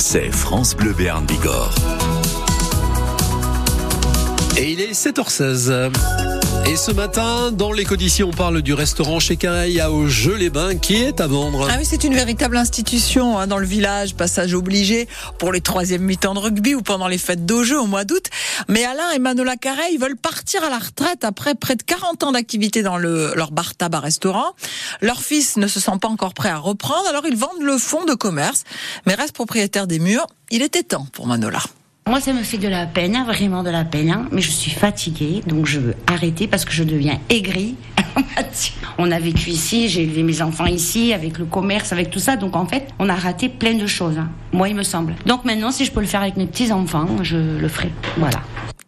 c'est 0.00 0.30
France 0.30 0.74
Bleu 0.74 0.92
Béarn 0.92 1.26
Bigorre. 1.26 1.74
Et 4.56 4.72
il 4.72 4.80
est 4.80 4.92
7h16. 4.92 6.39
Et 6.66 6.76
ce 6.76 6.92
matin, 6.92 7.50
dans 7.50 7.72
les 7.72 7.84
conditions, 7.84 8.28
on 8.28 8.32
parle 8.32 8.62
du 8.62 8.74
restaurant 8.74 9.18
chez 9.18 9.36
Careil 9.36 9.80
à 9.80 9.90
Augeux-les-Bains 9.90 10.76
qui 10.76 10.96
est 10.96 11.20
à 11.20 11.26
vendre. 11.26 11.66
Ah 11.68 11.76
oui, 11.78 11.84
c'est 11.84 12.04
une 12.04 12.14
véritable 12.14 12.56
institution 12.56 13.38
hein, 13.38 13.46
dans 13.46 13.58
le 13.58 13.66
village, 13.66 14.14
passage 14.14 14.54
obligé 14.54 15.08
pour 15.38 15.52
les 15.52 15.60
troisième 15.60 16.02
mi-temps 16.02 16.34
de 16.34 16.38
rugby 16.38 16.74
ou 16.74 16.82
pendant 16.82 17.08
les 17.08 17.18
fêtes 17.18 17.44
d'Augeux 17.44 17.80
au 17.80 17.86
mois 17.86 18.04
d'août. 18.04 18.26
Mais 18.68 18.84
Alain 18.84 19.10
et 19.10 19.18
Manola 19.18 19.56
Careil 19.56 19.96
veulent 19.96 20.16
partir 20.16 20.62
à 20.62 20.70
la 20.70 20.78
retraite 20.78 21.24
après 21.24 21.54
près 21.54 21.74
de 21.74 21.82
40 21.82 22.22
ans 22.22 22.32
d'activité 22.32 22.82
dans 22.82 22.98
le, 22.98 23.32
leur 23.34 23.50
bar 23.50 23.74
tabac 23.74 24.00
restaurant. 24.00 24.54
Leur 25.00 25.22
fils 25.22 25.56
ne 25.56 25.66
se 25.66 25.80
sent 25.80 25.98
pas 26.00 26.08
encore 26.08 26.34
prêt 26.34 26.50
à 26.50 26.58
reprendre, 26.58 27.08
alors 27.08 27.26
ils 27.26 27.36
vendent 27.36 27.62
le 27.62 27.78
fonds 27.78 28.04
de 28.04 28.14
commerce, 28.14 28.64
mais 29.06 29.14
reste 29.14 29.32
propriétaire 29.32 29.86
des 29.86 29.98
murs. 29.98 30.26
Il 30.50 30.62
était 30.62 30.84
temps 30.84 31.06
pour 31.12 31.26
Manola. 31.26 31.60
Moi, 32.10 32.20
ça 32.20 32.32
me 32.32 32.42
fait 32.42 32.58
de 32.58 32.66
la 32.66 32.86
peine, 32.86 33.14
hein, 33.14 33.22
vraiment 33.24 33.62
de 33.62 33.70
la 33.70 33.84
peine, 33.84 34.10
hein, 34.10 34.26
mais 34.32 34.42
je 34.42 34.50
suis 34.50 34.72
fatiguée, 34.72 35.42
donc 35.46 35.66
je 35.66 35.78
veux 35.78 35.94
arrêter 36.08 36.48
parce 36.48 36.64
que 36.64 36.72
je 36.72 36.82
deviens 36.82 37.20
aigrie. 37.28 37.76
on 38.98 39.12
a 39.12 39.20
vécu 39.20 39.50
ici, 39.50 39.88
j'ai 39.88 40.02
élevé 40.02 40.24
mes 40.24 40.42
enfants 40.42 40.66
ici, 40.66 41.12
avec 41.12 41.38
le 41.38 41.44
commerce, 41.44 41.92
avec 41.92 42.10
tout 42.10 42.18
ça, 42.18 42.34
donc 42.34 42.56
en 42.56 42.66
fait, 42.66 42.88
on 42.98 43.08
a 43.08 43.14
raté 43.14 43.48
plein 43.48 43.74
de 43.74 43.86
choses. 43.86 44.18
Hein. 44.18 44.28
Moi, 44.52 44.68
il 44.68 44.74
me 44.74 44.82
semble. 44.82 45.14
Donc 45.24 45.44
maintenant, 45.44 45.70
si 45.70 45.84
je 45.84 45.92
peux 45.92 46.00
le 46.00 46.08
faire 46.08 46.20
avec 46.20 46.36
mes 46.36 46.46
petits-enfants, 46.46 47.06
je 47.22 47.36
le 47.36 47.68
ferai. 47.68 47.92
Voilà. 48.16 48.40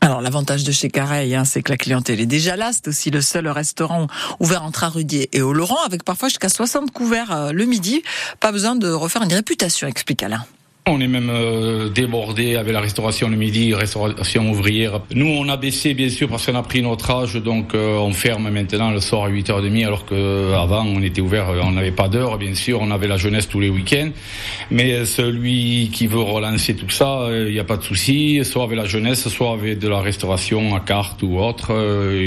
Alors 0.00 0.20
l'avantage 0.20 0.62
de 0.62 0.70
chez 0.70 0.88
Careil, 0.88 1.36
c'est 1.44 1.64
que 1.64 1.72
la 1.72 1.76
clientèle 1.76 2.20
est 2.20 2.26
déjà 2.26 2.54
là. 2.54 2.70
C'est 2.72 2.86
aussi 2.86 3.10
le 3.10 3.20
seul 3.20 3.48
restaurant 3.48 4.06
ouvert 4.38 4.62
entre 4.62 4.84
Arudier 4.84 5.28
et 5.32 5.40
Laurent, 5.40 5.82
avec 5.84 6.04
parfois 6.04 6.28
jusqu'à 6.28 6.48
60 6.48 6.92
couverts 6.92 7.32
euh, 7.32 7.50
le 7.50 7.64
midi. 7.64 8.00
Pas 8.38 8.52
besoin 8.52 8.76
de 8.76 8.88
refaire 8.88 9.22
une 9.24 9.32
réputation, 9.32 9.88
explique 9.88 10.22
Alain. 10.22 10.44
On 10.90 11.00
est 11.02 11.06
même 11.06 11.28
euh, 11.30 11.90
débordé 11.90 12.56
avec 12.56 12.72
la 12.72 12.80
restauration 12.80 13.28
le 13.28 13.36
midi, 13.36 13.74
restauration 13.74 14.50
ouvrière. 14.50 15.00
Nous, 15.14 15.26
on 15.26 15.46
a 15.50 15.58
baissé 15.58 15.92
bien 15.92 16.08
sûr 16.08 16.28
parce 16.28 16.46
qu'on 16.46 16.54
a 16.54 16.62
pris 16.62 16.80
notre 16.80 17.10
âge, 17.10 17.34
donc 17.34 17.74
euh, 17.74 17.98
on 17.98 18.12
ferme 18.12 18.48
maintenant 18.48 18.90
le 18.90 19.00
soir 19.00 19.24
à 19.24 19.30
8h30 19.30 19.86
alors 19.86 20.06
qu'avant 20.06 20.86
on 20.86 21.02
était 21.02 21.20
ouvert, 21.20 21.52
on 21.62 21.72
n'avait 21.72 21.90
pas 21.90 22.08
d'heure, 22.08 22.38
bien 22.38 22.54
sûr, 22.54 22.80
on 22.80 22.90
avait 22.90 23.06
la 23.06 23.18
jeunesse 23.18 23.48
tous 23.48 23.60
les 23.60 23.68
week-ends. 23.68 24.08
Mais 24.70 25.04
celui 25.04 25.90
qui 25.92 26.06
veut 26.06 26.20
relancer 26.20 26.74
tout 26.74 26.88
ça, 26.88 27.28
il 27.30 27.52
n'y 27.52 27.58
a 27.58 27.64
pas 27.64 27.76
de 27.76 27.82
souci, 27.82 28.42
soit 28.44 28.64
avec 28.64 28.78
la 28.78 28.86
jeunesse, 28.86 29.28
soit 29.28 29.52
avec 29.52 29.78
de 29.78 29.88
la 29.88 30.00
restauration 30.00 30.74
à 30.74 30.80
carte 30.80 31.22
ou 31.22 31.38
autre. 31.38 31.68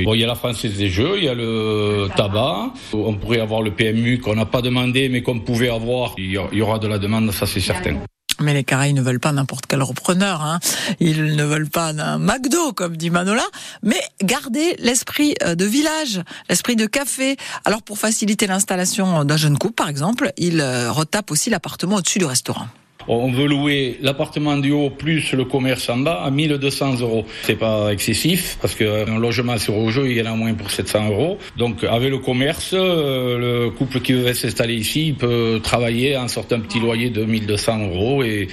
Bon, 0.05 0.13
il 0.13 0.21
y 0.21 0.23
a 0.23 0.27
la 0.27 0.35
Française 0.35 0.77
des 0.77 0.89
Jeux, 0.89 1.13
il 1.17 1.23
y 1.23 1.29
a 1.29 1.33
le 1.33 2.09
tabac, 2.15 2.73
on 2.93 3.15
pourrait 3.15 3.39
avoir 3.39 3.63
le 3.63 3.71
PMU 3.71 4.19
qu'on 4.19 4.35
n'a 4.35 4.45
pas 4.45 4.61
demandé 4.61 5.09
mais 5.09 5.23
qu'on 5.23 5.39
pouvait 5.39 5.69
avoir. 5.69 6.13
Il 6.19 6.31
y 6.31 6.61
aura 6.61 6.77
de 6.77 6.87
la 6.87 6.99
demande, 6.99 7.31
ça 7.31 7.47
c'est 7.47 7.59
certain. 7.59 7.95
Mais 8.41 8.53
les 8.53 8.63
Caraïbes 8.63 8.95
ne 8.95 9.01
veulent 9.01 9.19
pas 9.19 9.31
n'importe 9.31 9.65
quel 9.67 9.81
repreneur. 9.83 10.41
Hein. 10.41 10.59
Ils 10.99 11.35
ne 11.35 11.43
veulent 11.43 11.69
pas 11.69 11.93
d'un 11.93 12.17
McDo, 12.17 12.73
comme 12.73 12.97
dit 12.97 13.09
Manola, 13.09 13.45
mais 13.83 14.01
garder 14.23 14.75
l'esprit 14.79 15.35
euh, 15.43 15.55
de 15.55 15.65
village, 15.65 16.21
l'esprit 16.49 16.75
de 16.75 16.85
café. 16.85 17.37
Alors 17.65 17.81
pour 17.81 17.97
faciliter 17.97 18.47
l'installation 18.47 19.23
d'un 19.25 19.37
jeune 19.37 19.57
couple, 19.57 19.75
par 19.75 19.89
exemple, 19.89 20.31
ils 20.37 20.61
euh, 20.61 20.91
retapent 20.91 21.31
aussi 21.31 21.49
l'appartement 21.49 21.97
au-dessus 21.97 22.19
du 22.19 22.25
restaurant. 22.25 22.67
On 23.07 23.31
veut 23.31 23.47
louer 23.47 23.97
l'appartement 24.01 24.57
du 24.57 24.71
haut 24.71 24.89
plus 24.89 25.33
le 25.33 25.45
commerce 25.45 25.89
en 25.89 25.97
bas 25.97 26.21
à 26.23 26.31
1200 26.31 26.99
euros. 27.01 27.25
C'est 27.43 27.55
pas 27.55 27.91
excessif 27.91 28.57
parce 28.61 28.75
qu'un 28.75 29.19
logement 29.19 29.57
sur 29.57 29.77
au 29.77 29.89
jeu, 29.89 30.09
il 30.09 30.17
y 30.17 30.21
en 30.21 30.31
a 30.31 30.35
moins 30.35 30.53
pour 30.53 30.71
700 30.71 31.09
euros. 31.09 31.37
Donc 31.57 31.83
avec 31.83 32.09
le 32.09 32.19
commerce, 32.19 32.71
euh, 32.73 33.65
le 33.65 33.69
couple 33.71 33.99
qui 34.01 34.13
veut 34.13 34.33
s'installer 34.33 34.75
ici, 34.75 35.15
peut 35.17 35.59
travailler 35.63 36.17
en 36.17 36.27
sortant 36.27 36.57
un 36.57 36.59
petit 36.59 36.79
loyer 36.79 37.09
de 37.09 37.23
1200 37.23 37.87
euros 37.87 38.23
et, 38.23 38.47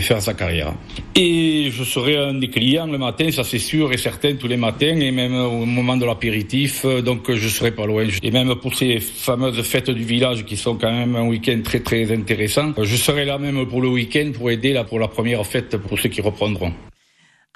faire 0.00 0.20
sa 0.22 0.34
carrière. 0.34 0.74
Et 1.14 1.70
je 1.70 1.82
serai 1.82 2.16
un 2.16 2.34
des 2.34 2.48
clients 2.48 2.86
le 2.86 2.98
matin, 2.98 3.30
ça 3.30 3.42
c'est 3.42 3.58
sûr 3.58 3.92
et 3.92 3.96
certain 3.96 4.34
tous 4.34 4.46
les 4.46 4.56
matins 4.56 5.00
et 5.00 5.10
même 5.10 5.34
au 5.34 5.64
moment 5.64 5.96
de 5.96 6.04
l'apéritif. 6.04 6.84
Donc 6.84 7.32
je 7.32 7.48
serai 7.48 7.72
pas 7.72 7.86
loin. 7.86 8.06
Et 8.22 8.30
même 8.30 8.54
pour 8.56 8.74
ces 8.74 9.00
fameuses 9.00 9.60
fêtes 9.62 9.90
du 9.90 10.04
village 10.04 10.44
qui 10.44 10.56
sont 10.56 10.76
quand 10.76 10.92
même 10.92 11.16
un 11.16 11.26
week-end 11.26 11.60
très 11.64 11.80
très 11.80 12.12
intéressant, 12.12 12.72
je 12.80 12.96
serai 12.96 13.24
là 13.24 13.38
même 13.38 13.66
pour 13.66 13.80
le 13.80 13.85
week-end 13.88 14.32
pour 14.34 14.50
aider 14.50 14.72
là 14.72 14.84
pour 14.84 14.98
la 14.98 15.08
première 15.08 15.44
fête 15.46 15.76
pour 15.76 15.98
ceux 15.98 16.08
qui 16.08 16.20
reprendront. 16.20 16.72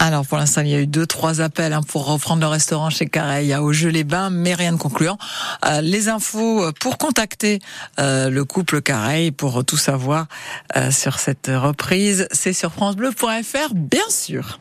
Alors 0.02 0.26
pour 0.26 0.38
l'instant, 0.38 0.62
il 0.62 0.68
y 0.68 0.74
a 0.74 0.80
eu 0.80 0.86
deux, 0.86 1.06
trois 1.06 1.42
appels 1.42 1.74
hein, 1.74 1.82
pour 1.82 2.06
reprendre 2.06 2.40
le 2.40 2.48
restaurant 2.48 2.88
chez 2.88 3.04
Careil 3.04 3.52
à 3.52 3.62
Augeux-les-Bains, 3.62 4.30
mais 4.30 4.54
rien 4.54 4.72
de 4.72 4.78
concluant. 4.78 5.18
Euh, 5.66 5.82
les 5.82 6.08
infos 6.08 6.72
pour 6.80 6.96
contacter 6.96 7.58
euh, 7.98 8.30
le 8.30 8.46
couple 8.46 8.80
Careil 8.80 9.30
pour 9.30 9.62
tout 9.62 9.76
savoir 9.76 10.26
euh, 10.74 10.90
sur 10.90 11.18
cette 11.18 11.50
reprise, 11.52 12.26
c'est 12.32 12.54
sur 12.54 12.72
francebleu.fr, 12.72 13.74
bien 13.74 14.08
sûr. 14.08 14.58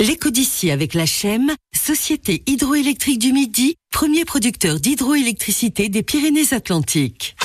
L'écho 0.00 0.30
d'ici 0.30 0.70
avec 0.70 0.94
la 0.94 1.06
CHEM, 1.06 1.52
Société 1.76 2.42
hydroélectrique 2.46 3.18
du 3.18 3.32
Midi, 3.32 3.76
premier 3.92 4.24
producteur 4.24 4.80
d'hydroélectricité 4.80 5.88
des 5.88 6.02
Pyrénées-Atlantiques. 6.02 7.36